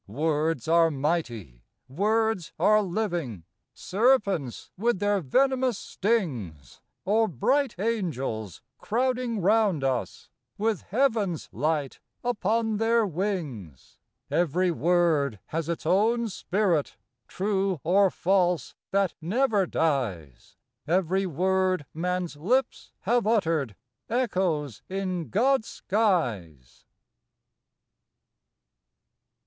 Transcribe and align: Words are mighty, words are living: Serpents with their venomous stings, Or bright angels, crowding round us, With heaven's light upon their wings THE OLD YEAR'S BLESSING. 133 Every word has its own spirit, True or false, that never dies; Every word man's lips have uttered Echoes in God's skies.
Words 0.07 0.67
are 0.67 0.89
mighty, 0.89 1.61
words 1.87 2.53
are 2.57 2.81
living: 2.81 3.43
Serpents 3.75 4.71
with 4.75 4.97
their 4.97 5.19
venomous 5.21 5.77
stings, 5.77 6.81
Or 7.05 7.27
bright 7.27 7.75
angels, 7.77 8.63
crowding 8.79 9.41
round 9.41 9.83
us, 9.83 10.27
With 10.57 10.81
heaven's 10.81 11.49
light 11.51 11.99
upon 12.23 12.77
their 12.77 13.05
wings 13.05 13.99
THE 14.29 14.37
OLD 14.39 14.39
YEAR'S 14.47 14.53
BLESSING. 14.53 14.79
133 14.81 14.89
Every 14.89 14.89
word 14.89 15.39
has 15.53 15.69
its 15.69 15.85
own 15.85 16.29
spirit, 16.29 16.97
True 17.27 17.79
or 17.83 18.09
false, 18.09 18.73
that 18.89 19.13
never 19.21 19.67
dies; 19.67 20.57
Every 20.87 21.27
word 21.27 21.85
man's 21.93 22.35
lips 22.37 22.91
have 23.01 23.27
uttered 23.27 23.75
Echoes 24.09 24.81
in 24.89 25.29
God's 25.29 25.67
skies. 25.67 26.85